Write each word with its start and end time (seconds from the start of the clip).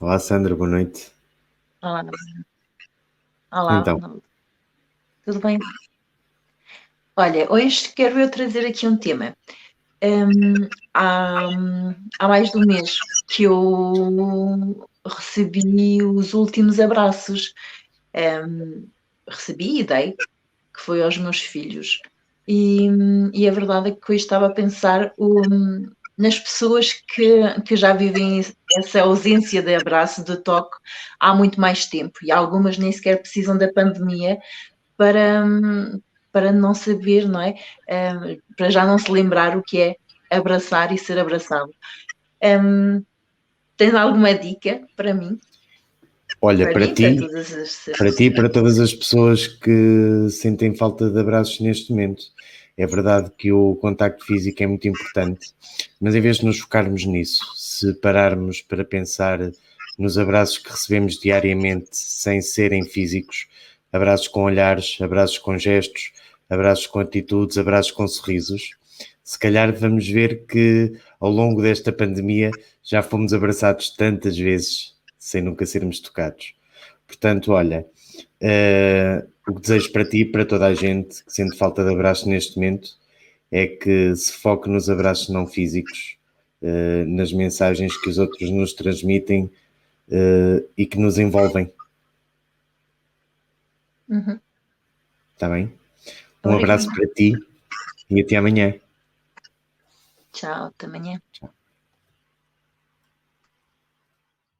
Olá, 0.00 0.16
Sandra, 0.20 0.54
boa 0.54 0.70
noite. 0.70 1.10
Olá. 1.82 2.04
Olá. 3.50 3.78
Então. 3.80 4.22
Tudo 5.24 5.40
bem? 5.40 5.58
Olha, 7.16 7.52
hoje 7.52 7.92
quero 7.92 8.20
eu 8.20 8.30
trazer 8.30 8.64
aqui 8.64 8.86
um 8.86 8.96
tema. 8.96 9.36
Um, 10.00 10.68
há, 10.94 11.48
há 12.20 12.28
mais 12.28 12.52
de 12.52 12.58
um 12.58 12.60
mês 12.64 13.00
que 13.26 13.42
eu 13.42 14.88
recebi 15.04 16.00
os 16.00 16.32
últimos 16.32 16.78
abraços. 16.78 17.52
Um, 18.14 18.86
recebi 19.28 19.80
e 19.80 19.84
dei, 19.84 20.12
que 20.12 20.80
foi 20.80 21.02
aos 21.02 21.18
meus 21.18 21.40
filhos. 21.40 22.00
E, 22.46 22.86
e 23.34 23.48
a 23.48 23.52
verdade 23.52 23.88
é 23.88 23.96
que 23.96 24.12
eu 24.12 24.16
estava 24.16 24.46
a 24.46 24.54
pensar 24.54 25.12
um, 25.18 25.90
nas 26.16 26.38
pessoas 26.38 26.92
que, 26.92 27.42
que 27.66 27.74
já 27.74 27.92
vivem 27.92 28.38
essa 28.76 29.02
ausência 29.02 29.62
de 29.62 29.74
abraço, 29.74 30.24
de 30.24 30.36
toque, 30.36 30.76
há 31.18 31.34
muito 31.34 31.60
mais 31.60 31.86
tempo. 31.86 32.18
E 32.22 32.30
algumas 32.30 32.78
nem 32.78 32.92
sequer 32.92 33.20
precisam 33.20 33.56
da 33.56 33.72
pandemia 33.72 34.38
para, 34.96 35.44
para 36.32 36.52
não 36.52 36.74
saber, 36.74 37.26
não 37.28 37.40
é? 37.40 37.54
Para 38.56 38.70
já 38.70 38.84
não 38.84 38.98
se 38.98 39.10
lembrar 39.10 39.56
o 39.56 39.62
que 39.62 39.80
é 39.80 39.96
abraçar 40.30 40.92
e 40.92 40.98
ser 40.98 41.18
abraçado. 41.18 41.70
Um, 42.42 43.02
tens 43.76 43.94
alguma 43.94 44.34
dica 44.34 44.82
para 44.96 45.14
mim? 45.14 45.38
Olha, 46.40 46.66
para, 46.66 46.86
para 46.86 46.94
ti, 46.94 47.16
para, 47.16 47.98
para 47.98 48.12
ti 48.12 48.24
e 48.24 48.30
para 48.30 48.48
todas 48.48 48.78
as 48.78 48.94
pessoas 48.94 49.48
que 49.48 50.28
sentem 50.30 50.74
falta 50.74 51.10
de 51.10 51.18
abraços 51.18 51.58
neste 51.60 51.90
momento. 51.90 52.26
É 52.76 52.86
verdade 52.86 53.32
que 53.36 53.50
o 53.50 53.74
contacto 53.74 54.24
físico 54.24 54.62
é 54.62 54.66
muito 54.68 54.86
importante, 54.86 55.48
mas 56.00 56.14
em 56.14 56.20
vez 56.20 56.38
de 56.38 56.46
nos 56.46 56.60
focarmos 56.60 57.04
nisso, 57.04 57.44
se 57.56 57.92
pararmos 57.94 58.62
para 58.62 58.84
pensar 58.84 59.40
nos 59.98 60.16
abraços 60.16 60.58
que 60.58 60.70
recebemos 60.70 61.18
diariamente 61.18 61.88
sem 61.90 62.40
serem 62.40 62.84
físicos, 62.84 63.48
abraços 63.92 64.28
com 64.28 64.44
olhares, 64.44 64.96
abraços 65.00 65.38
com 65.38 65.58
gestos, 65.58 66.12
abraços 66.48 66.86
com 66.86 67.00
atitudes, 67.00 67.58
abraços 67.58 67.90
com 67.90 68.06
sorrisos, 68.06 68.70
se 69.24 69.36
calhar 69.36 69.74
vamos 69.74 70.08
ver 70.08 70.46
que 70.46 70.92
ao 71.18 71.30
longo 71.32 71.60
desta 71.60 71.92
pandemia 71.92 72.52
já 72.80 73.02
fomos 73.02 73.34
abraçados 73.34 73.90
tantas 73.90 74.38
vezes 74.38 74.96
sem 75.28 75.42
nunca 75.42 75.66
sermos 75.66 76.00
tocados. 76.00 76.54
Portanto, 77.06 77.52
olha, 77.52 77.86
uh, 78.42 79.28
o 79.46 79.54
que 79.54 79.60
desejo 79.60 79.92
para 79.92 80.08
ti 80.08 80.20
e 80.20 80.24
para 80.24 80.46
toda 80.46 80.66
a 80.66 80.74
gente 80.74 81.22
que 81.22 81.32
sente 81.32 81.56
falta 81.56 81.84
de 81.84 81.92
abraço 81.92 82.28
neste 82.28 82.56
momento 82.56 82.96
é 83.50 83.66
que 83.66 84.14
se 84.16 84.32
foque 84.32 84.68
nos 84.68 84.88
abraços 84.88 85.28
não 85.28 85.46
físicos, 85.46 86.16
uh, 86.62 87.06
nas 87.06 87.32
mensagens 87.32 87.96
que 88.00 88.08
os 88.08 88.18
outros 88.18 88.50
nos 88.50 88.72
transmitem 88.72 89.44
uh, 90.08 90.68
e 90.76 90.86
que 90.86 90.98
nos 90.98 91.18
envolvem. 91.18 91.70
Uhum. 94.08 94.38
Está 95.34 95.48
bem? 95.48 95.72
Um 96.44 96.56
abraço 96.56 96.88
para 96.94 97.06
ti 97.06 97.34
e 98.08 98.20
até 98.20 98.36
amanhã. 98.36 98.74
Tchau, 100.32 100.66
até 100.66 100.86
amanhã. 100.86 101.20
Tchau. 101.32 101.57